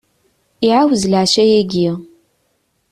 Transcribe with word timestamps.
Iɛawez 0.67 1.03
leɛca-ayyi. 1.07 1.91